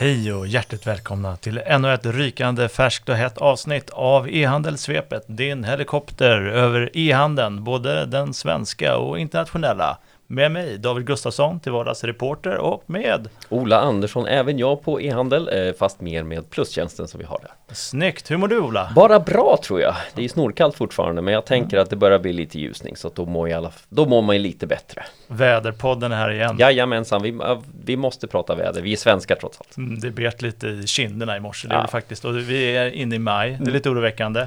[0.00, 5.24] Hej och hjärtligt välkomna till ännu ett rykande färskt och hett avsnitt av e-handelssvepet.
[5.26, 9.98] Din helikopter över e-handeln, både den svenska och internationella.
[10.32, 15.48] Med mig David Gustafsson till vardags reporter och med Ola Andersson, även jag på e-handel,
[15.52, 17.74] eh, fast mer med plustjänsten som vi har där.
[17.74, 18.30] Snyggt!
[18.30, 18.92] Hur mår du Ola?
[18.96, 19.94] Bara bra tror jag.
[20.14, 23.26] Det är snorkallt fortfarande men jag tänker att det börjar bli lite ljusning så då
[23.26, 25.04] mår, jag alla, då mår man ju lite bättre.
[25.26, 26.56] Väderpodden är här igen.
[26.58, 27.38] Jajamensan, vi,
[27.84, 28.82] vi måste prata väder.
[28.82, 29.76] Vi är svenskar trots allt.
[29.76, 31.82] Mm, Det bet lite i kinderna i morse, det är Ja.
[31.82, 32.24] det faktiskt.
[32.24, 34.46] Och vi är inne i maj, det är lite oroväckande.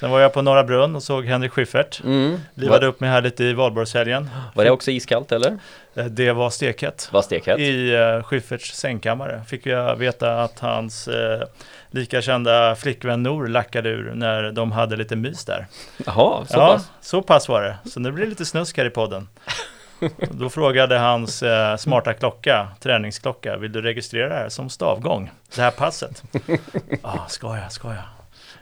[0.00, 2.00] Sen var jag på Norra Brunn och såg Henrik Schyffert.
[2.04, 2.40] Mm.
[2.54, 4.30] Livade Var, upp mig här lite i valborgshelgen.
[4.54, 5.58] var det också iskallt eller?
[5.94, 7.08] Eh, Det var stekhett.
[7.12, 7.58] Var stekhett?
[7.58, 11.42] I uh, Schyfferts sängkammare fick jag veta att hans eh,
[11.90, 15.66] lika kända flickvän Nor lackade ur när de hade lite mys där.
[16.06, 16.90] Jaha, så ja, pass?
[17.00, 17.76] så pass var det.
[17.90, 19.28] Så nu blir det lite snusk här i podden.
[20.30, 25.30] Då frågade hans eh, smarta klocka, träningsklocka, vill du registrera det här som stavgång?
[25.54, 26.22] Det här passet?
[27.02, 28.02] Ja, ska jag, ska jag?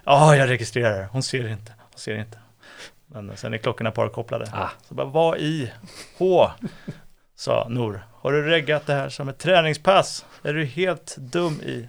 [0.05, 1.09] Ja, jag registrerar det.
[1.13, 2.39] Hon ser inte, hon ser inte.
[3.07, 4.47] Men sen är klockorna parkopplade.
[4.53, 4.69] Ah.
[4.89, 5.73] Så bara, vad i
[6.19, 6.51] H?
[7.37, 8.07] Sa Nor.
[8.13, 10.25] Har du reggat det här som ett träningspass?
[10.43, 11.87] Är du helt dum i?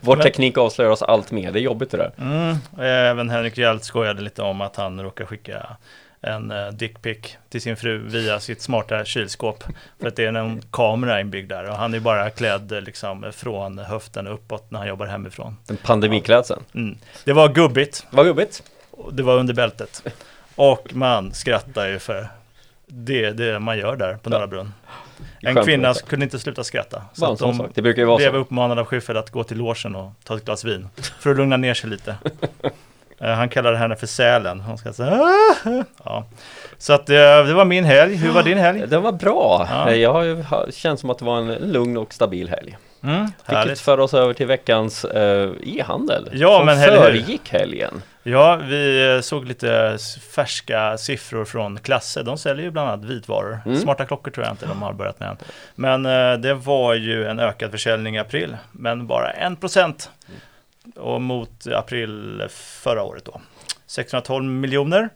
[0.00, 2.12] Vår Men- teknik avslöjar oss allt mer, det är jobbigt det där.
[2.18, 5.76] Mm, även Henrik Hjelt skojade lite om att han råkar skicka
[6.22, 9.64] en uh, dickpic till sin fru via sitt smarta kylskåp.
[10.00, 13.32] För att det är en kamera inbyggd där och han är bara klädd eh, liksom
[13.32, 15.56] från höften uppåt när han jobbar hemifrån.
[15.66, 16.62] Den pandemiklädseln.
[16.74, 16.98] Mm.
[17.24, 18.62] Det var gubbigt, Vad gubbigt.
[18.90, 20.02] och det var under bältet.
[20.54, 22.28] Och man skrattar ju för
[22.86, 24.72] det, det man gör där på Norra Brunn.
[25.40, 27.02] En kvinna kunde inte sluta skratta.
[27.12, 27.68] Så en att de.
[27.74, 28.36] Det brukar ju vara blev så.
[28.36, 30.88] uppmanad av Schyffert att gå till logen och ta ett glas vin.
[31.20, 32.16] För att lugna ner sig lite.
[33.20, 34.60] Eh, Han kallade henne för Sälen.
[34.60, 36.24] Hon ska säga "Ah!" ja.
[36.78, 38.14] Så att eh, det var min helg.
[38.16, 38.84] Hur var din helg?
[38.86, 39.68] Den var bra.
[39.70, 39.92] Ja.
[39.94, 42.76] Jag har ju känns som att det var en lugn och stabil helg.
[43.02, 46.28] Mm, Vilket för oss över till veckans eh, e-handel.
[46.32, 48.02] Ja, som men föregick helgen.
[48.22, 49.98] Ja, vi eh, såg lite
[50.34, 52.22] färska siffror från Klasse.
[52.22, 53.60] De säljer ju bland annat vitvaror.
[53.66, 53.78] Mm.
[53.78, 55.36] Smarta klockor tror jag inte de har börjat med än.
[55.74, 58.56] Men eh, det var ju en ökad försäljning i april.
[58.72, 60.08] Men bara 1%
[60.96, 63.40] och mot april förra året då.
[63.86, 65.08] 612 miljoner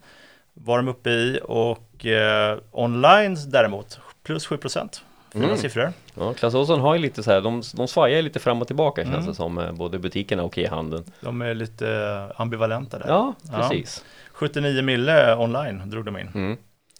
[0.55, 5.01] var de uppe i och eh, online däremot plus 7%.
[5.33, 5.57] Fina Mm.
[5.57, 5.93] siffror.
[6.15, 9.03] Ja, Clas Ohlson har ju lite så här, de, de svajar lite fram och tillbaka
[9.03, 9.27] känns Mm.
[9.27, 11.05] det som, eh, både butikerna och e-handeln.
[11.21, 13.09] De är lite eh, ambivalenta där.
[13.09, 13.59] Ja, Ja.
[13.69, 14.05] precis.
[14.33, 16.29] 79 mille online drog de in.
[16.35, 16.57] Mm.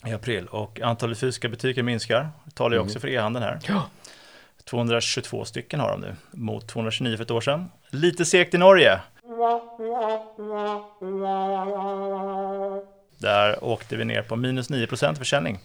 [0.07, 2.29] i april och antalet fysiska butiker minskar.
[2.45, 2.85] Det talar ju Mm.
[2.87, 3.59] också för e-handeln här.
[3.67, 3.85] Ja.
[4.69, 7.71] 222 stycken har de nu mot 229 för ett år sedan.
[7.89, 8.99] Lite segt i Norge.
[13.17, 15.59] Där åkte vi ner på minus 9% försäljning.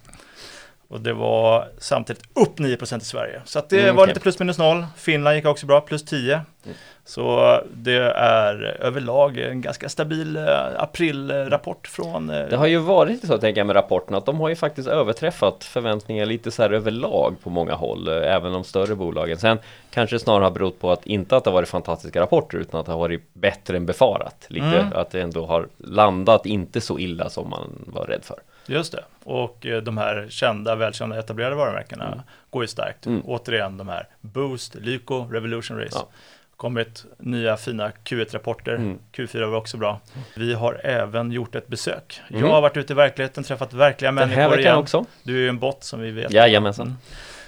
[0.90, 3.40] Och det var samtidigt upp 9% i Sverige.
[3.44, 4.08] Så det Mm, var okej.
[4.14, 4.86] lite plus minus noll.
[4.96, 6.32] Finland gick också bra, plus 10.
[6.64, 6.76] Mm.
[7.04, 10.42] Så det är överlag en ganska stabil eh,
[10.76, 14.40] aprilrapport från eh, Det har ju varit lite så tänker jag med rapporten att de
[14.40, 18.64] har ju faktiskt överträffat förväntningar lite så här överlag på många håll, eh, även de
[18.64, 19.38] större bolagen.
[19.38, 19.58] Sen
[19.90, 22.86] kanske snarare har berott på att inte att det har varit fantastiska rapporter utan att
[22.86, 24.46] det har varit bättre än befarat.
[24.48, 24.92] Lite Mm.
[24.94, 28.36] att det ändå har landat inte så illa som man var rädd för.
[28.70, 29.04] Just det.
[29.24, 32.18] Och eh, de här kända, välkända, etablerade varumärkena Mm.
[32.50, 33.06] går ju starkt.
[33.06, 33.22] Mm.
[33.24, 35.90] Återigen de här Boost, Lyko, Revolution Race.
[35.98, 36.08] Ja.
[36.56, 38.74] Kommit nya fina Q1-rapporter.
[38.74, 38.98] Mm.
[39.12, 40.00] Q4 var också bra.
[40.36, 42.20] Vi har även gjort ett besök.
[42.30, 42.40] Mm.
[42.44, 44.76] Jag har varit ute i verkligheten, träffat verkliga Den människor igen.
[44.76, 45.04] också.
[45.22, 46.32] Du är ju en bot som vi vet.
[46.32, 46.86] Jajamensan.
[46.86, 46.98] Mm.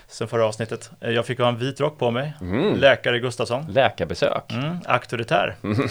[0.09, 0.91] Sen förra avsnittet.
[1.01, 2.33] Eh, Jag fick ha en vit rock på mig.
[2.41, 2.75] Mm.
[2.79, 3.67] Läkare Gustafsson.
[3.73, 4.53] Läkarbesök.
[4.53, 4.77] Mm.
[4.85, 5.57] Auktoritär.
[5.63, 5.89] Mm.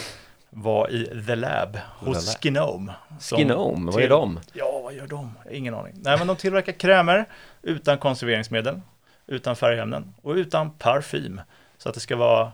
[0.49, 2.35] Var i The Lab hos Lab.
[2.41, 2.93] Skinnome.
[3.19, 4.39] som Skinome, vad är de?
[4.53, 5.37] Ja, vad gör de?
[5.51, 5.93] Ingen aning.
[5.95, 7.25] Nej, men de tillverkar krämer
[7.61, 8.81] utan konserveringsmedel,
[9.27, 11.41] utan färgämnen och utan parfym.
[11.77, 12.51] Så att det ska vara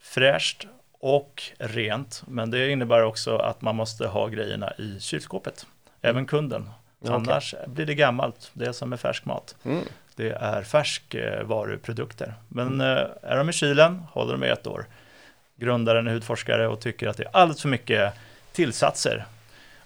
[0.00, 2.22] fräscht och rent.
[2.26, 5.66] Men det innebär också att man måste ha grejerna i kylskåpet.
[6.02, 6.70] Även kunden.
[7.00, 7.14] Ja.
[7.14, 9.56] Annars blir det gammalt, det är som med färsk mat.
[9.64, 9.84] Mm.
[10.16, 12.34] Det är färskvaruprodukter.
[12.48, 14.86] Men eh, är de i kylen håller de i ett år.
[15.56, 18.14] Grundaren är hudforskare och tycker att det är alldeles för mycket
[18.52, 19.26] tillsatser.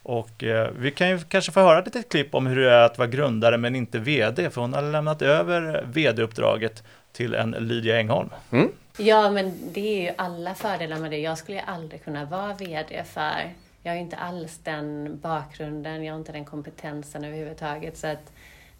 [0.02, 2.82] Och eh, vi kan ju kanske få höra ett litet klipp om hur det är
[2.82, 4.50] att vara grundare men inte vd.
[4.50, 6.82] För hon har lämnat över vd-uppdraget
[7.12, 8.28] till en Lydia Engholm.
[8.50, 8.72] Mm.
[8.98, 11.18] Ja, men det är ju alla fördelar med det.
[11.18, 13.52] Jag skulle ju aldrig kunna vara VD för
[13.82, 17.96] jag har ju inte alls den bakgrunden, jag har inte den kompetensen överhuvudtaget.
[17.96, 18.32] Så att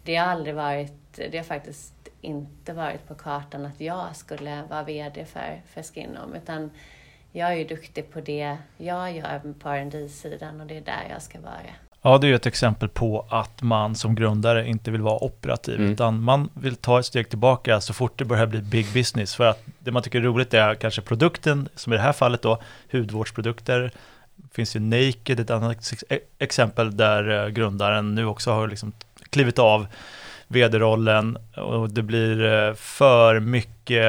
[0.03, 4.83] det har aldrig varit, det har faktiskt inte varit på kartan att jag skulle vara
[4.83, 6.33] VD för, för Skinom.
[6.35, 6.71] Utan
[7.35, 11.07] jag är ju duktig på det jag gör på rd sidan och det är där
[11.09, 11.53] jag ska vara.
[12.01, 15.75] Ja, det är ju ett exempel på att man som grundare inte vill vara operativ,
[15.79, 15.91] Mm.
[15.91, 19.45] utan man vill ta ett steg tillbaka så fort det börjar bli big business, för
[19.45, 22.61] att det man tycker är roligt är kanske produkten, som i det här fallet då,
[22.91, 23.91] hudvårdsprodukter.
[24.35, 25.93] Det finns ju Naked, ett annat
[26.39, 28.91] exempel där grundaren nu också har liksom
[29.29, 29.87] klivit av
[30.53, 34.05] vd-rollen och det blir eh, för mycket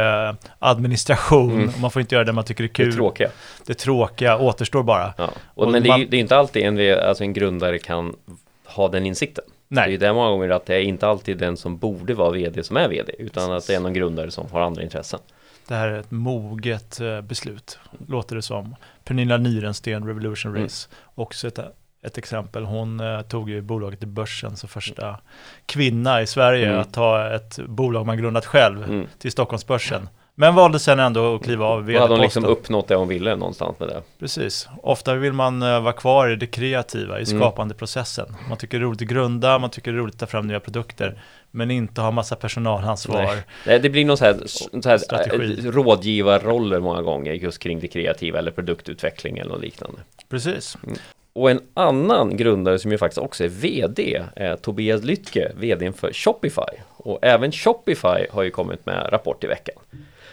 [0.59, 1.69] administration mm.
[1.69, 2.91] och man får inte göra det man tycker är kul.
[2.91, 3.31] Det tråkiga.
[3.67, 5.15] Det tråkiga återstår bara.
[5.19, 5.31] Ja.
[5.55, 6.01] Och, och men man...
[6.01, 8.17] det är, det är inte alltid en, alltså en grundare kan
[8.65, 9.45] ha den insikten.
[9.69, 9.89] Nej.
[9.89, 12.63] Det är det många gånger att det är inte alltid den som borde vara vd
[12.63, 15.21] som är vd utan att det är någon grundare som har andra intressen.
[15.69, 18.77] Det här är ett moget eh, beslut, låter det som.
[19.05, 21.11] Pernilla Nyrensten, Revolution Race, mm.
[21.15, 21.59] också ett
[22.05, 22.65] ett exempel.
[22.65, 25.21] Hon eh, tog ju bolaget till börsen som första
[25.67, 26.81] kvinna i Sverige mm.
[26.81, 29.07] att ta ett bolag man grundat själv mm.
[29.19, 30.09] till Stockholmsbörsen.
[30.37, 32.03] Men valde sen ändå att kliva av vd-posten.
[32.03, 34.03] hade hon liksom uppnått det hon ville någonstans med det.
[34.19, 34.69] Precis.
[34.83, 38.27] Ofta vill man uh, vara kvar i det kreativa, i skapandeprocessen.
[38.29, 38.49] Mm.
[38.49, 40.47] Man tycker det är roligt att grunda, man tycker det är roligt att ta fram
[40.47, 41.23] nya produkter.
[41.51, 43.23] Men inte ha massa personalansvar.
[43.23, 43.43] Nej.
[43.67, 44.37] Nej det blir någon så här,
[44.83, 49.99] så här äh, rådgivarroller många gånger just kring det kreativa eller produktutveckling eller något liknande.
[50.29, 50.77] Precis.
[50.87, 50.99] Mm.
[51.35, 56.13] Och en annan grundare som ju faktiskt också är VD är Tobias Lytke, VD för
[56.13, 56.81] Shopify.
[56.97, 59.75] Och även Shopify har ju kommit med rapport i veckan.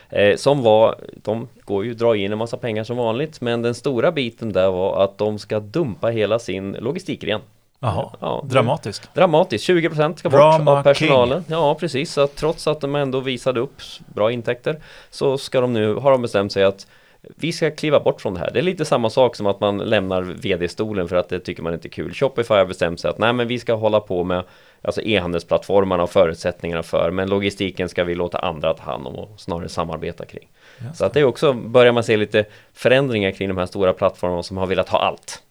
[0.09, 3.74] Eh, som var, de går ju dra in en massa pengar som vanligt, men den
[3.74, 7.42] stora biten där var att de ska dumpa hela sin logistikgren.
[7.80, 9.13] Jaha, ja, dramatiskt.
[9.13, 11.44] Dramatiskt, 20% ska bort av personalen.
[11.44, 11.53] King.
[11.53, 12.13] Ja, precis.
[12.13, 13.81] Så trots att de ändå visade upp
[14.13, 16.88] bra intäkter så ska de nu, har de bestämt sig att
[17.21, 18.51] vi ska kliva bort från det här.
[18.51, 21.73] Det är lite samma sak som att man lämnar vd-stolen för att det tycker man
[21.73, 22.13] inte är kul.
[22.13, 24.44] Shopify har bestämt sig att nej, men vi ska hålla på med
[24.81, 29.39] alltså e-handelsplattformarna och förutsättningarna för, men logistiken ska vi låta andra ta hand om och
[29.39, 30.50] snarare samarbeta kring.
[30.79, 33.94] Just Så att det är också, börjar man se lite förändringar kring de här stora
[33.94, 35.44] plattformarna som har velat ha allt.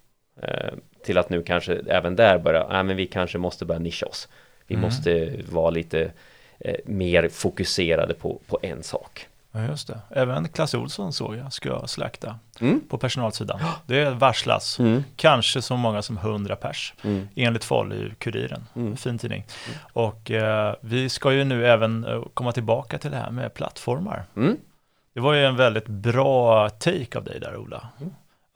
[0.42, 0.74] Eh,
[1.04, 4.28] till att nu kanske även där börja, nej men vi kanske måste börja nischa oss.
[4.66, 4.84] Vi mm.
[4.84, 6.10] måste vara lite
[6.58, 9.26] eh, mer fokuserade på, på en sak.
[9.52, 10.00] Ja, just det.
[10.10, 12.80] Även Clas Olsson såg jag ska slakta mm.
[12.88, 13.60] på personalsidan.
[13.86, 15.04] Det varslas, mm.
[15.16, 17.28] kanske så många som 100 pers, mm.
[17.36, 18.96] enligt Falu-Kuriren, mm.
[18.96, 19.46] fin tidning.
[19.68, 19.78] Mm.
[19.92, 24.24] Och eh, vi ska ju nu även eh, komma tillbaka till det här med plattformar.
[24.36, 24.56] Mm.
[25.14, 27.88] Det var ju en väldigt bra take av dig där Ola.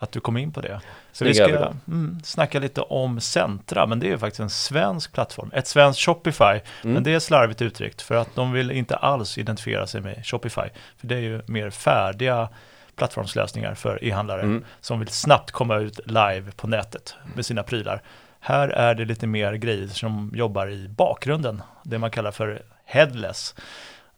[0.05, 0.81] Att du kom in på det.
[1.13, 5.51] Så vi ska mm, snacka lite om Centra, men det är faktiskt en svensk plattform,
[5.55, 6.61] ett svenskt Shopify, mm.
[6.81, 10.69] men det är slarvigt uttryckt för att de vill inte alls identifiera sig med Shopify,
[10.97, 12.49] för det är ju mer färdiga
[12.97, 14.65] plattformslösningar för e-handlare mm.
[14.81, 18.03] som vill snabbt komma ut live på nätet med sina prylar.
[18.41, 23.55] Här är det lite mer grejer som jobbar i bakgrunden, det man kallar för headless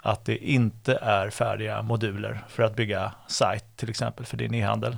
[0.02, 4.96] att det inte är färdiga moduler för att bygga sajt till exempel för din e-handel.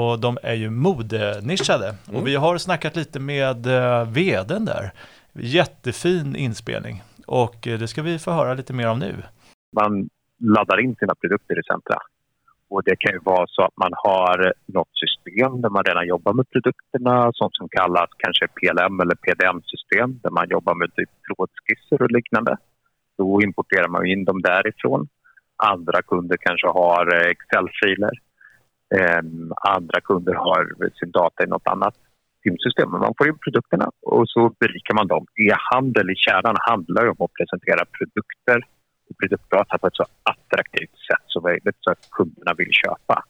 [0.00, 1.88] Och de är ju modenischade.
[1.88, 2.20] Mm.
[2.20, 4.92] Och vi har snackat lite med uh, vdn där.
[5.32, 7.02] Jättefin inspelning.
[7.26, 9.14] Och uh, det ska vi få höra lite mer om nu.
[9.72, 10.08] Man
[10.56, 11.98] laddar in sina produkter i Centra.
[12.68, 16.32] Och det kan ju vara så att man har något system där man redan jobbar
[16.32, 22.02] med produkterna, sånt som kallas kanske PLM eller PDM-system, där man jobbar med typ trådskisser
[22.02, 22.56] och liknande.
[23.18, 25.08] Då importerar man in dem därifrån.
[25.56, 28.14] Andra kunder kanske har eh, Excel-filer
[28.98, 31.94] Ehm, andra kunder har sin data i något annat
[32.42, 32.90] simsystem.
[32.90, 35.26] Man får in produkterna och så berikar man dem.
[35.46, 38.58] E-handel i kärnan handlar om att presentera produkter
[39.10, 43.24] och produktdata på ett så attraktivt sätt som möjligt så att kunderna vill köpa.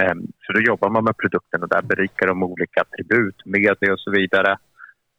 [0.00, 4.00] Ehm, så då jobbar man med produkten och där berikar de olika attribut, media och
[4.00, 4.58] så vidare.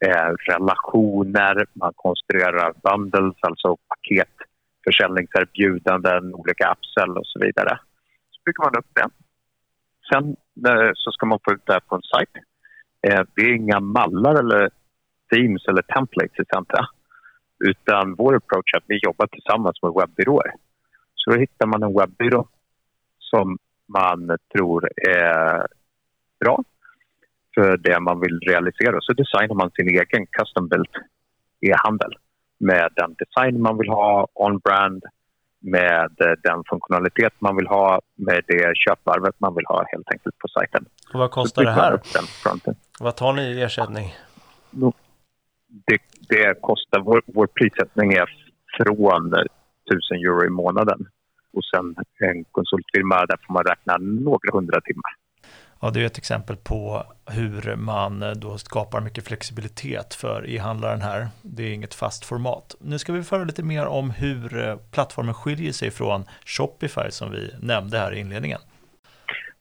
[0.05, 4.36] Ehm, relationer, man konstruerar bundles, alltså paket,
[4.84, 7.79] försäljningserbjudanden, olika upsell och så vidare.
[8.31, 9.10] Så bygger man upp det
[10.09, 10.35] Sen
[10.67, 12.29] eh, så ska man få ut det här på en sajt.
[13.07, 14.69] Eh, det är inga mallar eller
[15.31, 16.85] themes eller templates i Centra.
[17.59, 20.51] Utan vår approach är att vi jobbar tillsammans med webbyråer.
[21.15, 22.47] Så då hittar man en webbyrå
[23.19, 23.57] som
[23.88, 25.67] man tror är
[26.39, 26.63] bra
[27.55, 28.97] för det man vill realisera.
[29.01, 30.93] Så designar man sin egen custom-built
[31.62, 32.13] e-handel
[32.57, 35.03] med den design man vill ha, on-brand,
[35.65, 40.38] med eh, den funktionalitet man vill ha, med det köpvarvet man vill ha helt enkelt
[40.38, 40.86] på sajten.
[41.13, 42.00] Och vad kostar det här?
[43.00, 44.15] Vad tar ni i ersättning?
[45.88, 48.29] Det, det kostar, vår, vår prissättning är
[48.77, 51.07] från 1000 euro i månaden
[51.53, 51.95] och sen
[52.29, 55.12] en konsultfirma där får man räkna några hundra timmar.
[55.82, 61.27] Ja, det är ett exempel på hur man då skapar mycket flexibilitet för e-handlaren här.
[61.41, 62.75] Det är inget fast format.
[62.79, 67.32] Nu ska vi föra lite mer om hur eh, plattformen skiljer sig från Shopify som
[67.32, 68.60] vi nämnde här i inledningen.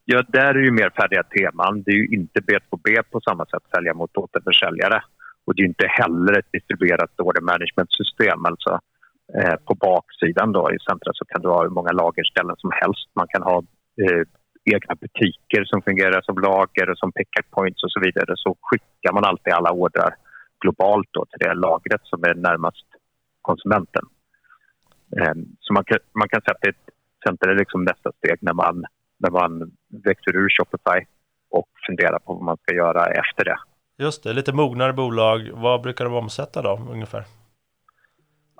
[0.05, 1.83] Ja, där är det ju mer färdiga teman.
[1.83, 5.03] Det är ju inte B2B på samma sätt sälja mot återförsäljare.
[5.47, 8.45] Och det är inte heller ett distribuerat order management-system.
[8.45, 8.81] Alltså,
[9.33, 13.07] Eh, på baksidan då i centret så kan du ha hur många lagerställen som helst.
[13.15, 13.59] Man kan ha
[14.03, 14.23] eh,
[14.65, 18.33] egna butiker som fungerar som lager och som pick points och så vidare.
[18.37, 20.15] Så skickar man alltid alla ordrar
[20.61, 22.87] globalt då till det lagret som är närmast
[23.43, 24.05] konsumenten.
[25.19, 26.95] Eh, så man kan, man kan säga att
[27.27, 28.85] center är liksom nästa steg när man,
[29.19, 29.73] när man
[30.05, 31.07] växer ur Shopify
[31.51, 33.59] och funderar på vad man ska göra efter det.
[33.99, 35.51] Just det, lite mognare bolag.
[35.53, 37.25] Vad brukar de omsätta då ungefär?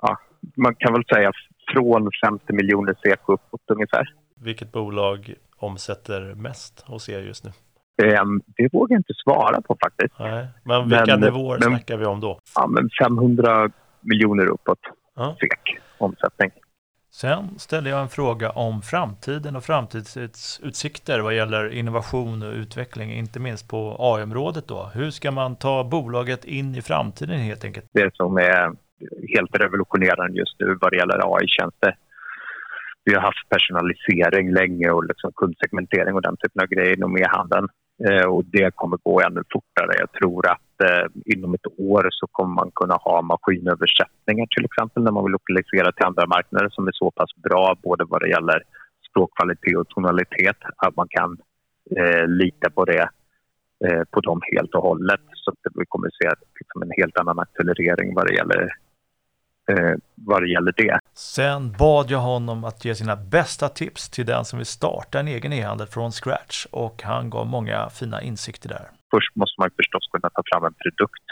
[0.01, 0.17] Ja,
[0.55, 1.31] man kan väl säga
[1.73, 4.13] från 50 miljoner SEK uppåt ungefär.
[4.35, 7.51] Vilket bolag omsätter mest hos er just nu?
[8.03, 10.19] Um, det vågar jag inte svara på faktiskt.
[10.19, 12.39] Nej, men vilka men, nivåer men, snackar vi om då?
[12.55, 13.69] Ja, men 500
[14.01, 14.79] miljoner uppåt
[15.15, 15.35] ja.
[15.39, 16.51] SEK omsättning.
[17.11, 23.39] Sen ställde jag en fråga om framtiden och framtidsutsikter vad gäller innovation och utveckling, inte
[23.39, 24.91] minst på AI-området då.
[24.93, 27.85] Hur ska man ta bolaget in i framtiden helt enkelt?
[27.91, 28.71] Det som är
[29.35, 31.95] helt revolutionerande just nu vad det gäller AI-tjänster.
[33.05, 37.67] Vi har haft personalisering länge och liksom kundsegmentering och den typen av grejer inom e-handeln.
[38.05, 39.91] Eh, och det kommer gå ännu fortare.
[39.99, 45.03] Jag tror att eh, inom ett år så kommer man kunna ha maskinöversättningar till exempel
[45.03, 48.29] när man vill lokalisera till andra marknader som är så pass bra både vad det
[48.29, 48.63] gäller
[49.09, 51.37] språkkvalitet och tonalitet att man kan
[51.97, 53.09] eh, lita på det
[53.85, 55.25] eh, på dem helt och hållet.
[55.33, 58.71] Så att vi kommer att se liksom en helt annan accelerering vad det gäller
[59.69, 60.99] eh, vad det gäller det.
[61.13, 65.27] Sen bad jag honom att ge sina bästa tips till den som vill starta en
[65.27, 68.85] egen e-handel från scratch och han gav många fina insikter där.
[69.11, 71.25] Först måste man förstås kunna ta fram en produkt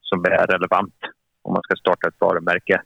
[0.00, 0.98] som är relevant
[1.42, 2.82] om man ska starta ett varumärke.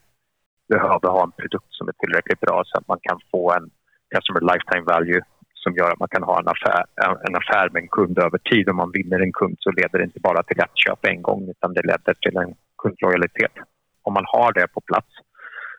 [0.69, 3.69] Behöver ha en produkt som är tillräckligt bra så att man kan få en
[4.15, 5.21] customer lifetime value
[5.53, 6.83] som gör att man kan ha en affär,
[7.27, 8.69] en affär med en kund över tid.
[8.69, 11.49] Om man vinner en kund så leder det inte bara till ett köp en gång
[11.49, 13.55] utan det leder till en kundlojalitet
[14.03, 15.11] om man har det på plats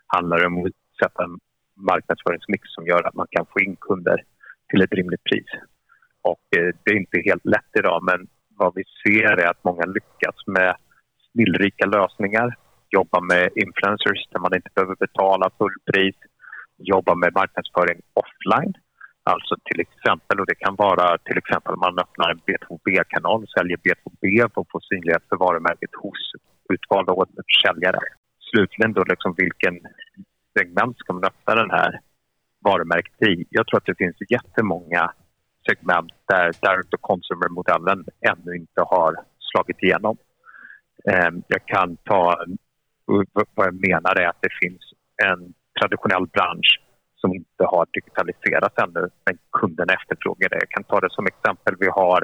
[0.06, 1.38] handlar det om att sätta en
[1.76, 4.18] marknadsföringsmix som gör att man kan få in kunder
[4.68, 5.50] till ett rimligt pris.
[6.22, 8.26] Och eh, det är inte helt lätt idag men
[8.56, 10.76] vad vi ser är att många lyckas med
[11.32, 12.56] snillrika lösningar,
[12.90, 16.16] jobba med influencers där man inte behöver betala fullpris,
[16.78, 18.74] jobba med marknadsföring offline.
[19.32, 24.50] Alltså till exempel, och det kan vara till exempel man öppnar en B2B-kanal, säljer B2B
[24.54, 26.22] och får synlighet för varumärket hos
[26.72, 27.98] utvalda återförsäljare.
[28.50, 29.80] Slutligen då liksom vilken
[30.58, 32.00] segment ska man öppna den här
[32.64, 33.46] varumärket i?
[33.50, 35.12] Jag tror att det finns jättemånga
[35.68, 40.16] segment där direct to consumer-modellen ännu inte har slagit igenom.
[41.10, 42.44] Ehm, jag kan ta...
[43.54, 44.82] Vad jag menar är att det finns
[45.24, 46.80] en traditionell bransch
[47.16, 50.58] som inte har digitaliserats ännu, men kunderna efterfrågar det.
[50.60, 51.74] Jag kan ta det som exempel.
[51.78, 52.20] Vi har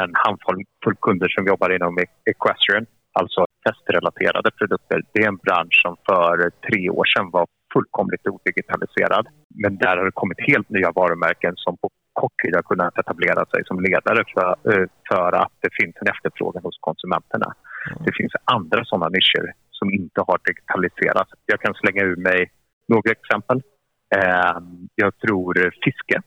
[0.00, 1.98] en handfull kunder som jobbar inom
[2.32, 2.86] equestrian,
[3.20, 4.98] alltså hästrelaterade produkter.
[5.12, 9.26] Det är en bransch som för tre år sedan var fullkomligt odigitaliserad.
[9.62, 11.88] Men där har det kommit helt nya varumärken som på
[12.20, 16.08] kort tid har kunnat etablera sig som ledare för, eh, för att det finns en
[16.14, 17.48] efterfrågan hos konsumenterna.
[17.90, 18.04] Mm.
[18.06, 19.44] Det finns andra sådana nischer
[19.78, 21.30] som inte har digitaliserats.
[21.46, 22.40] Jag kan slänga ur mig
[22.88, 23.58] några exempel.
[24.16, 25.52] Ehm, jag tror
[25.84, 26.22] fiske.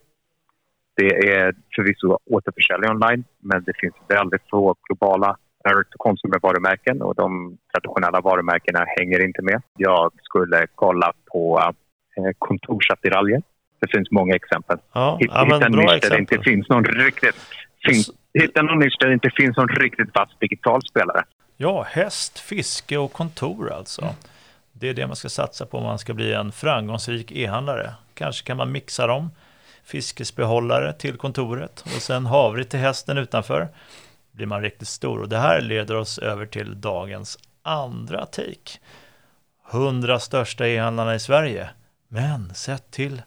[0.96, 7.58] Det är förvisso återförsäljning online men det finns väldigt få globala direct consumer-varumärken och de
[7.74, 9.62] traditionella varumärkena hänger inte med.
[9.78, 11.74] Jag skulle kolla på
[12.18, 13.42] eh, kontorsattiraljer.
[13.80, 14.78] Det finns många exempel.
[14.94, 17.36] Ja, hitta ja, en nisch där det inte finns någon riktigt
[17.86, 21.24] finns, hitta någon nisch där det inte finns någon riktigt fast digital spelare.
[21.58, 24.02] Ja, häst, fiske och kontor alltså.
[24.02, 24.14] Mm.
[24.72, 27.94] Det är det man ska satsa på om man ska bli en framgångsrik e-handlare.
[28.14, 29.32] Kanske kan man mixa dem.
[29.84, 33.68] Fiskesbehållare till kontoret och sen havre till hästen utanför
[34.40, 35.20] blir man riktigt stor.
[35.22, 38.80] Och det här leder oss över till dagens andra take.
[39.72, 41.70] 100 största e-handlarna i Sverige,
[42.08, 43.22] men sett till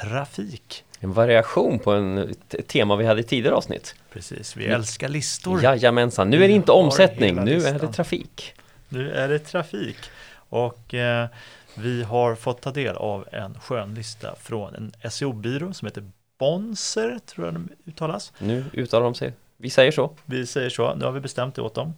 [0.00, 0.84] trafik.
[1.00, 2.34] En variation på en
[2.66, 3.94] tema vi hade i tidigare avsnitt.
[4.12, 5.62] Precis, vi älskar listor.
[5.62, 8.54] Jajamensan, nu är det inte omsättning, nu är det trafik.
[8.88, 9.98] Nu är det trafik.
[10.34, 11.28] Och eh,
[11.74, 17.18] vi har fått ta del av en skön lista från en SEO-byrå som heter Bonser,
[17.26, 18.32] tror jag de uttalas.
[18.38, 20.16] Nu uttalar de sig vi säger så.
[20.24, 21.94] Vi säger så, nu har vi bestämt det åt dem.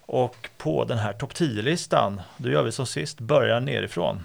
[0.00, 4.24] Och på den här topp 10-listan, då gör vi som sist, börjar nerifrån.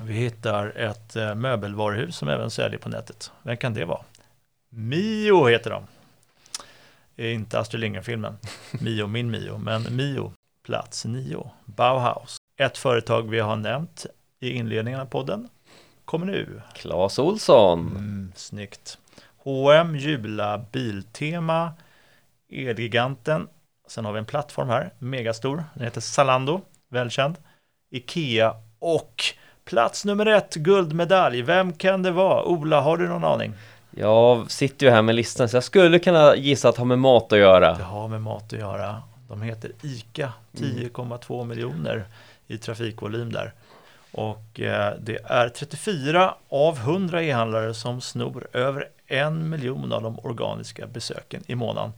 [0.00, 3.32] Vi hittar ett eh, möbelvaruhus som även säljer på nätet.
[3.42, 4.00] Vem kan det vara?
[4.68, 5.86] Mio heter de.
[7.32, 8.38] Inte Astrid Lindgren-filmen.
[8.80, 11.50] Mio, min Mio, men Mio, plats 9.
[11.64, 12.36] Bauhaus.
[12.56, 14.06] Ett företag vi har nämnt
[14.40, 15.48] i inledningen av podden
[16.04, 16.62] kommer nu.
[16.74, 17.80] Clas Olsson.
[17.80, 18.98] Mm, snyggt.
[19.44, 21.72] H&M, Jula, Biltema,
[22.52, 23.48] Elgiganten.
[23.88, 25.64] Sen har vi en plattform här, megastor.
[25.74, 26.60] Den heter Zalando,
[26.90, 27.36] välkänd.
[27.90, 29.24] Ikea Och
[29.64, 31.42] plats nummer ett, guldmedalj.
[31.42, 32.44] Vem kan det vara?
[32.44, 33.54] Ola, har du någon aning?
[33.90, 37.32] Jag sitter ju här med listan så jag skulle kunna gissa att ha med mat
[37.32, 37.74] att göra.
[37.74, 39.02] Det har med mat att göra.
[39.28, 42.04] De heter ICA, 10,2 miljoner
[42.46, 43.52] i trafikvolym där.
[44.12, 50.18] Och eh, det är 34 av 100 e-handlare som snor över en miljon av de
[50.18, 51.92] organiska besöken i månaden.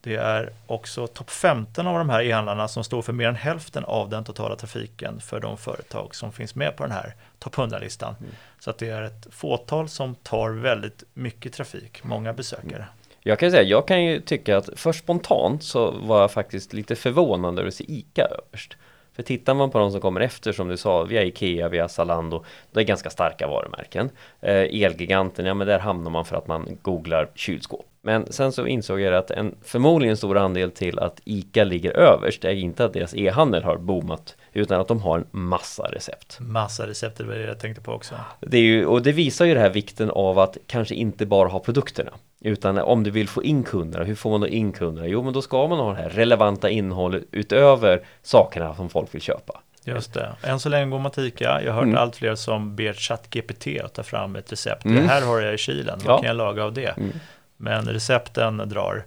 [0.00, 3.84] Det är också topp 15 av de här e-handlarna som står för mer än hälften
[3.84, 8.14] av den totala trafiken för de företag som finns med på den här topp 100-listan.
[8.20, 8.32] Mm.
[8.58, 12.86] Så att det är ett fåtal som tar väldigt mycket trafik, många besökare.
[13.20, 16.96] Jag kan säga, jag kan ju tycka att för spontant så var jag faktiskt lite
[16.96, 18.76] förvånad över att se ICA överst.
[19.16, 22.44] För tittar man på de som kommer efter som du sa, via Ikea, via Zalando,
[22.72, 24.10] det är ganska starka varumärken.
[24.40, 27.86] Eh, Elgiganten, ja men där hamnar man för att man googlar kylskåp.
[28.02, 32.44] Men sen så insåg jag att en förmodligen stor andel till att ICA ligger överst
[32.44, 36.40] är inte att deras e-handel har boomat utan att de har en massa recept.
[36.40, 38.14] Massa recept, det var det jag tänkte på också.
[38.40, 41.48] Det är ju, och det visar ju det här vikten av att kanske inte bara
[41.48, 42.12] ha produkterna
[42.44, 45.08] utan om du vill få in kunderna, hur får man då in kunderna?
[45.08, 49.22] Jo, men då ska man ha det här relevanta innehållet utöver sakerna som folk vill
[49.22, 49.60] köpa.
[49.84, 50.32] Just det.
[50.42, 51.62] Än så länge går man till ICA.
[51.62, 51.96] Jag har hört mm.
[51.96, 54.84] allt fler som ber ChatGPT att ta fram ett recept.
[54.84, 54.96] Mm.
[54.96, 56.18] Det här har jag i kylen, vad ja.
[56.18, 56.96] kan jag laga av det?
[56.96, 57.12] Mm.
[57.56, 59.04] Men recepten drar.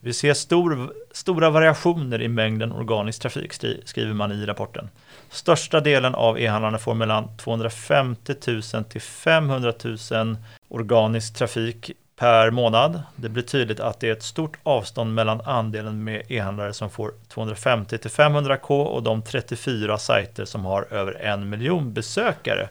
[0.00, 3.52] Vi ser stor, stora variationer i mängden organisk trafik,
[3.84, 4.88] skriver man i rapporten.
[5.30, 8.34] Största delen av e-handlarna får mellan 250
[8.74, 9.72] 000 till 500
[10.10, 10.36] 000
[10.68, 13.02] organisk trafik per månad.
[13.16, 17.12] Det blir tydligt att det är ett stort avstånd mellan andelen med e-handlare som får
[17.28, 22.68] 250 till 500k och de 34 sajter som har över en miljon besökare.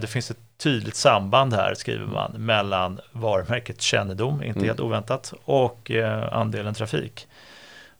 [0.00, 4.64] Det finns ett tydligt samband här, skriver man, mellan varumärket kännedom, inte mm.
[4.64, 7.26] helt oväntat, och eh, andelen trafik.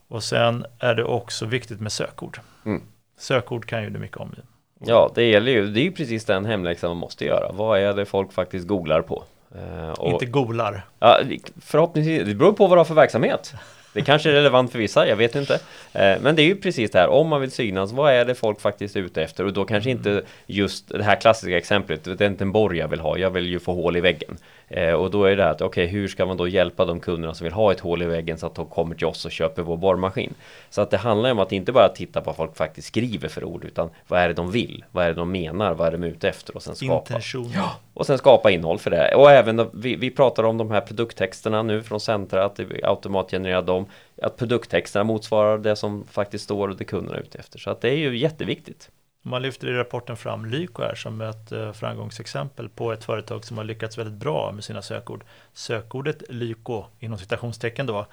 [0.08, 2.40] Och sen är det också viktigt med sökord.
[2.64, 2.82] Mm.
[3.18, 4.34] Sökord kan ju du mycket om.
[4.78, 7.52] Ja, det gäller ju, det är ju precis den hemläxan man måste göra.
[7.52, 9.24] Vad är det folk faktiskt googlar på?
[9.56, 10.87] Uh, och, inte golar.
[10.98, 11.20] Ja,
[11.61, 13.54] förhoppningsvis, det beror på vad du har för verksamhet.
[13.94, 15.54] Det kanske är relevant för vissa, jag vet inte.
[15.92, 18.35] Eh, men det är ju precis det här, om man vill synas, vad är det
[18.35, 19.44] folk faktiskt är ute efter?
[19.44, 22.88] Och då kanske inte just det här klassiska exemplet, det är inte en borr jag
[22.88, 24.37] vill ha, jag vill ju få hål i väggen.
[24.68, 27.35] Eh, och då är det att, okej, okay, hur ska man då hjälpa de kunderna
[27.35, 29.62] som vill ha ett hål i väggen så att de kommer till oss och köper
[29.62, 30.35] vår borrmaskin?
[30.70, 33.44] Så att det handlar om att inte bara titta på vad folk faktiskt skriver för
[33.44, 34.85] ord, utan vad är det de vill?
[34.92, 35.74] Vad är det de menar?
[35.74, 36.57] Vad är de ute efter?
[36.57, 36.94] Och sen skapa.
[36.96, 37.52] Intention.
[37.54, 39.14] Ja, och sen skapa innehåll för det.
[39.14, 43.62] Och även, vi, vi pratar om de här produkttexterna nu från Centra, att vi automatgenererar
[43.85, 43.92] dem.
[44.23, 47.59] Att produkttexterna motsvarar det som faktiskt står och det kunderna är ute efter.
[47.59, 48.90] Så att det är ju jätteviktigt.
[49.27, 53.59] Man lyfter i rapporten fram Lyko här som ett eh, framgångsexempel på ett företag som
[53.59, 55.25] har lyckats väldigt bra med sina sökord.
[55.53, 58.07] Sökordet Lyko, inom citationstecken då,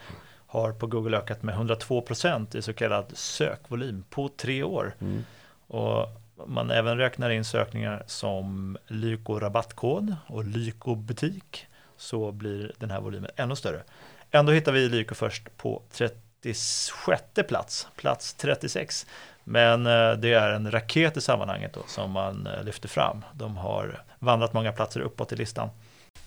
[0.47, 4.95] har på Google ökat med 102% i så kallad sökvolym på tre år.
[5.01, 5.23] Mm.
[5.67, 6.07] Och
[6.45, 11.65] man även räknar in sökningar som Lyko rabattkod och Lyko butik
[11.97, 13.83] så blir den här volymen ännu större.
[14.31, 19.05] Ändå hittar vi Lyko först på 36 plats, plats 36.
[19.43, 23.25] Men eh, det är en raket i sammanhanget då, som man eh, lyfter fram.
[23.33, 25.69] De har vandrat många platser uppåt i listan.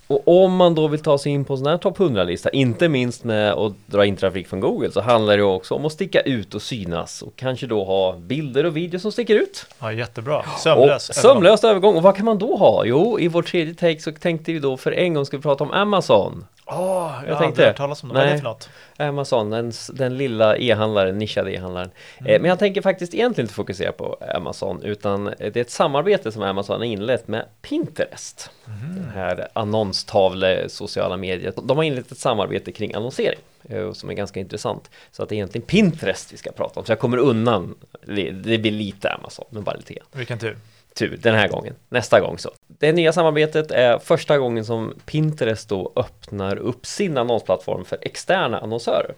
[0.07, 2.89] Och om man då vill ta sig in på en sån här topp 100-lista, inte
[2.89, 6.21] minst med att dra in trafik från Google, så handlar det också om att sticka
[6.21, 9.67] ut och synas och kanske då ha bilder och videos som sticker ut.
[9.81, 10.43] Ja, jättebra.
[10.59, 11.35] Sömlös och övergång.
[11.35, 11.97] Sömlös övergång.
[11.97, 12.85] Och vad kan man då ha?
[12.85, 15.65] Jo, i vår tredje take så tänkte vi då för en gång ska vi prata
[15.65, 16.45] om Amazon.
[16.67, 17.67] Oh, jag, jag tänkte.
[17.67, 18.15] hört talas om det.
[18.15, 18.69] Vad är det för något?
[18.97, 21.91] Amazon, den, den lilla e-handlaren, nischade e-handlaren.
[22.19, 22.33] Mm.
[22.33, 26.33] Eh, men jag tänker faktiskt egentligen inte fokusera på Amazon utan det är ett samarbete
[26.33, 28.51] som Amazon har inlett med Pinterest.
[28.67, 28.95] Mm.
[28.95, 31.53] Den här annonstavle sociala medier.
[31.63, 34.91] De har inlett ett samarbete kring annonsering eh, som är ganska intressant.
[35.11, 36.87] Så att det är egentligen Pinterest vi ska prata om.
[36.87, 37.75] Så jag kommer undan,
[38.07, 40.07] det blir lite Amazon, men bara lite grann.
[40.13, 40.57] Vilken tur
[40.95, 41.75] tur den här gången.
[41.89, 42.51] Nästa gång så.
[42.67, 48.59] Det nya samarbetet är första gången som Pinterest då öppnar upp sin annonsplattform för externa
[48.59, 49.15] annonsörer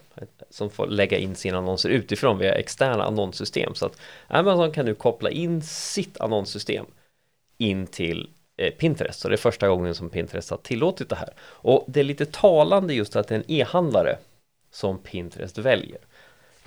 [0.49, 3.75] som får lägga in sina annonser utifrån via externa annonssystem.
[3.75, 6.85] Så att Amazon kan nu koppla in sitt annonssystem
[7.57, 9.19] in till eh, Pinterest.
[9.19, 11.29] Så det är första gången som Pinterest har tillåtit det här.
[11.39, 14.17] Och det är lite talande just att det är en e-handlare
[14.71, 15.99] som Pinterest väljer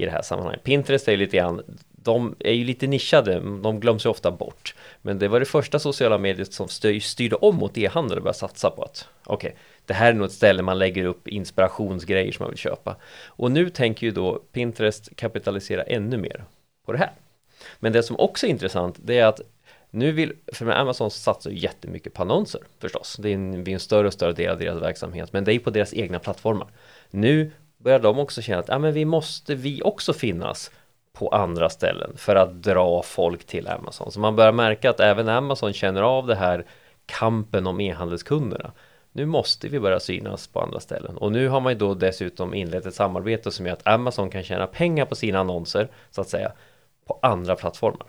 [0.02, 0.64] i det här sammanhanget.
[0.64, 1.62] Pinterest är ju lite grann
[2.02, 4.74] de är ju lite nischade, de glöms ju ofta bort.
[5.02, 8.70] Men det var det första sociala mediet som styrde om mot e-handel och började satsa
[8.70, 12.42] på att okej, okay, det här är nog ett ställe man lägger upp inspirationsgrejer som
[12.42, 12.96] man vill köpa.
[13.24, 16.44] Och nu tänker ju då Pinterest kapitalisera ännu mer
[16.86, 17.12] på det här.
[17.78, 19.40] Men det som också är intressant, det är att
[19.90, 23.16] nu vill, för Amazon satsar ju jättemycket på annonser förstås.
[23.18, 25.70] Det är en, en större och större del av deras verksamhet, men det är på
[25.70, 26.68] deras egna plattformar.
[27.10, 27.50] Nu
[27.82, 30.70] börjar de också känna att ja, men vi måste vi också finnas
[31.12, 34.12] på andra ställen för att dra folk till Amazon.
[34.12, 36.66] Så man börjar märka att även Amazon känner av det här
[37.06, 38.72] kampen om e-handelskunderna.
[39.12, 42.54] Nu måste vi börja synas på andra ställen och nu har man ju då dessutom
[42.54, 46.28] inlett ett samarbete som gör att Amazon kan tjäna pengar på sina annonser så att
[46.28, 46.52] säga
[47.06, 48.06] på andra plattformar.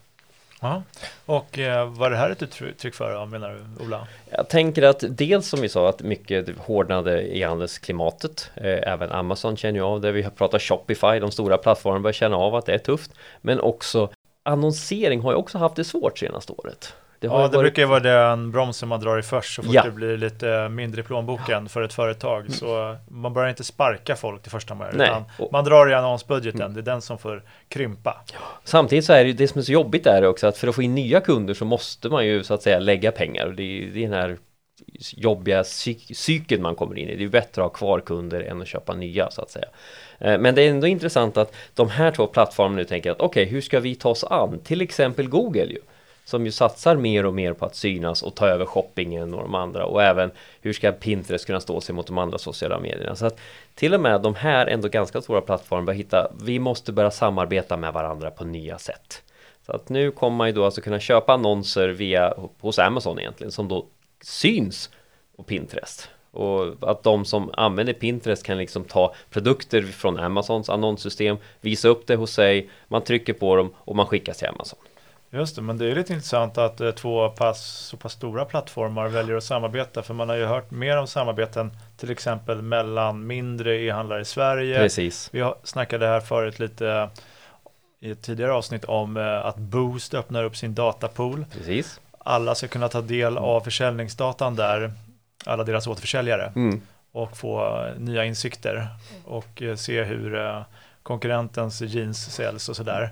[0.61, 0.83] Ja.
[1.25, 4.07] Och eh, vad är det här ett uttryck för, menar du, Ola?
[4.29, 8.51] Jag tänker att dels som vi sa att mycket hårdnade i handelsklimatet.
[8.55, 10.11] Eh, även Amazon känner ju av det.
[10.11, 13.11] Vi har pratat Shopify, de stora plattformarna börjar känna av att det är tufft.
[13.41, 14.09] Men också
[14.43, 16.93] annonsering har ju också haft det svårt senaste året.
[17.21, 17.51] Det ja, det varit...
[17.51, 19.83] brukar ju vara den bromsen man drar i först så fort ja.
[19.83, 21.69] det blir lite mindre i plånboken ja.
[21.69, 22.51] för ett företag.
[22.51, 24.89] Så man börjar inte sparka folk det första Nej.
[24.93, 26.61] utan man drar i annonsbudgeten.
[26.61, 26.73] Mm.
[26.73, 28.23] Det är den som får krympa.
[28.63, 30.75] Samtidigt så är det ju det som är så jobbigt är också att för att
[30.75, 33.53] få in nya kunder så måste man ju så att säga lägga pengar.
[33.57, 34.37] Det är, det är den här
[35.13, 37.15] jobbiga cykeln man kommer in i.
[37.15, 39.67] Det är bättre att ha kvar kunder än att köpa nya så att säga.
[40.19, 43.43] Eh, men det är ändå intressant att de här två plattformarna nu tänker att okej,
[43.43, 44.59] okay, hur ska vi ta oss an?
[44.63, 45.79] Till exempel Google ju
[46.31, 49.55] som ju satsar mer och mer på att synas och ta över shoppingen och de
[49.55, 49.85] andra.
[49.85, 53.15] Och även hur ska Pinterest kunna stå sig mot de andra sociala medierna?
[53.15, 53.39] Så att
[53.75, 57.77] till och med de här ändå ganska stora plattformarna börjar hitta vi måste börja samarbeta
[57.77, 59.23] med varandra på nya sätt.
[59.65, 63.51] Så att nu kommer man ju då alltså kunna köpa annonser via hos Amazon egentligen
[63.51, 63.85] som då
[64.21, 64.89] syns
[65.35, 66.09] på Pinterest.
[66.31, 72.07] Och att de som använder Pinterest kan liksom ta produkter från Amazons annonssystem, visa upp
[72.07, 74.79] det hos sig, man trycker på dem och man skickas till Amazon.
[75.33, 79.07] Just det, men det är lite intressant att eh, två pass, så pass stora plattformar
[79.07, 80.03] väljer att samarbeta.
[80.03, 84.77] För man har ju hört mer om samarbeten till exempel mellan mindre e-handlare i Sverige.
[84.77, 85.29] Precis.
[85.31, 87.09] Vi snackade här förut lite eh,
[87.99, 91.45] i ett tidigare avsnitt om eh, att Boost öppnar upp sin datapool.
[91.51, 91.99] Precis.
[92.17, 94.91] Alla ska kunna ta del av försäljningsdatan där,
[95.45, 96.51] alla deras återförsäljare.
[96.55, 96.81] Mm.
[97.11, 98.87] Och få nya insikter
[99.25, 100.63] och se hur
[101.03, 103.11] konkurrentens jeans säljs och sådär.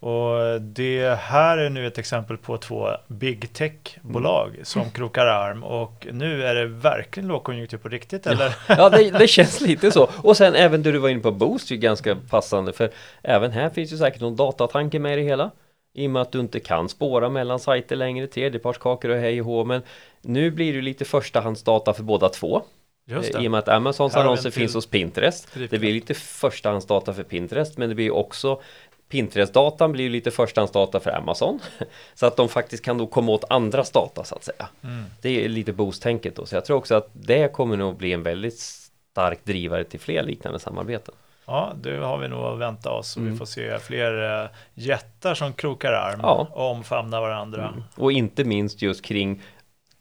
[0.00, 4.64] Och det här är nu ett exempel på två big tech-bolag mm.
[4.64, 8.54] som krokar arm och nu är det verkligen lågkonjunktur på riktigt eller?
[8.68, 10.08] Ja, det, det, känns lite så.
[10.22, 12.90] Och sen även det du var inne på Boost är ganska passande för
[13.22, 15.50] även här finns ju säkert någon datatanke med i det hela.
[15.94, 19.46] I och med att du inte kan spåra mellan sajter längre, tredjepartskakor och hej och
[19.46, 19.64] hå.
[19.64, 19.82] Men
[20.22, 22.62] nu blir det lite förstahandsdata för båda två.
[23.40, 25.48] I och med att Amazons annonser finns hos Pinterest.
[25.70, 28.60] Det blir lite förstahandsdata för Pinterest men det blir också
[29.10, 31.60] Pinterest-datan blir ju lite förstahandsdata för Amazon
[32.14, 34.68] så att de faktiskt kan då komma åt andras data så att säga.
[34.84, 35.04] Mm.
[35.22, 38.22] Det är lite boost-tänket då, så jag tror också att det kommer nog bli en
[38.22, 41.14] väldigt stark drivare till fler liknande samarbeten.
[41.46, 43.32] Ja, det har vi nog att vänta oss och mm.
[43.32, 46.48] vi får se fler eh, jättar som krokar arm ja.
[46.52, 47.68] och omfamnar varandra.
[47.68, 47.82] Mm.
[47.96, 49.42] Och inte minst just kring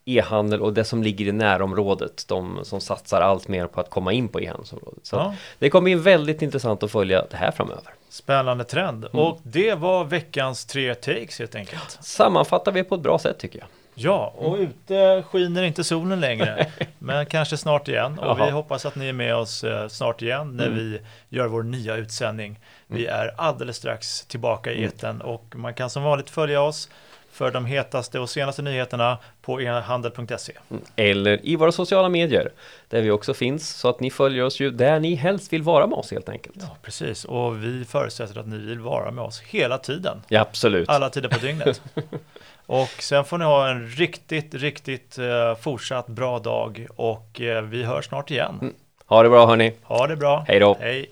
[0.05, 2.25] e-handel och det som ligger i närområdet.
[2.27, 5.05] De som satsar allt mer på att komma in på e-handelsområdet.
[5.05, 5.33] Så ja.
[5.59, 7.93] det kommer bli väldigt intressant att följa det här framöver.
[8.09, 9.05] Spännande trend.
[9.05, 9.25] Mm.
[9.25, 11.97] Och det var veckans tre takes helt enkelt.
[12.01, 13.67] Sammanfattar vi på ett bra sätt tycker jag.
[14.01, 14.69] Ja, och mm.
[14.69, 16.71] ute skiner inte solen längre.
[16.99, 18.19] men kanske snart igen.
[18.19, 18.45] Och Aha.
[18.45, 20.77] vi hoppas att ni är med oss eh, snart igen när mm.
[20.77, 22.59] vi gör vår nya utsändning.
[22.87, 23.19] Vi mm.
[23.19, 24.87] är alldeles strax tillbaka i mm.
[24.89, 26.89] eten och man kan som vanligt följa oss
[27.31, 30.53] för de hetaste och senaste nyheterna på e-handel.se.
[30.69, 30.83] Mm.
[30.95, 32.51] Eller i våra sociala medier
[32.87, 35.87] där vi också finns så att ni följer oss ju där ni helst vill vara
[35.87, 36.55] med oss helt enkelt.
[36.59, 37.25] Ja, precis.
[37.25, 40.21] Och vi förutsätter att ni vill vara med oss hela tiden.
[40.27, 40.89] Ja, absolut.
[40.89, 41.81] Alla tider på dygnet.
[42.65, 47.83] och sen får ni ha en riktigt, riktigt eh, fortsatt bra dag och eh, vi
[47.83, 48.57] hörs snart igen.
[48.61, 48.73] Mm.
[49.05, 49.73] Ha det bra hörni.
[49.83, 50.45] Ha det bra.
[50.47, 50.77] Hej då.
[50.79, 51.09] Hej.